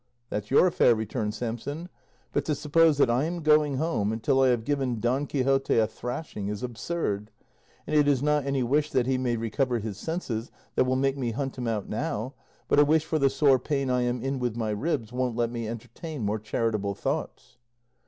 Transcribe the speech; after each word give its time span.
"That's 0.31 0.49
your 0.49 0.65
affair," 0.65 0.95
returned 0.95 1.35
Samson, 1.35 1.87
"but 2.33 2.43
to 2.45 2.55
suppose 2.55 2.97
that 2.97 3.11
I 3.11 3.25
am 3.25 3.43
going 3.43 3.77
home 3.77 4.11
until 4.11 4.41
I 4.41 4.47
have 4.47 4.63
given 4.63 4.99
Don 4.99 5.27
Quixote 5.27 5.77
a 5.77 5.85
thrashing 5.85 6.47
is 6.47 6.63
absurd; 6.63 7.29
and 7.85 7.95
it 7.95 8.07
is 8.07 8.23
not 8.23 8.43
any 8.47 8.63
wish 8.63 8.89
that 8.93 9.05
he 9.05 9.19
may 9.19 9.37
recover 9.37 9.77
his 9.77 9.99
senses 9.99 10.49
that 10.73 10.85
will 10.85 10.95
make 10.95 11.19
me 11.19 11.33
hunt 11.33 11.55
him 11.55 11.67
out 11.67 11.87
now, 11.87 12.33
but 12.67 12.79
a 12.79 12.83
wish 12.83 13.05
for 13.05 13.19
the 13.19 13.29
sore 13.29 13.59
pain 13.59 13.91
I 13.91 14.01
am 14.01 14.23
in 14.23 14.39
with 14.39 14.57
my 14.57 14.71
ribs 14.71 15.13
won't 15.13 15.35
let 15.35 15.51
me 15.51 15.67
entertain 15.67 16.23
more 16.25 16.39
charitable 16.39 16.95
thoughts." 16.95 17.59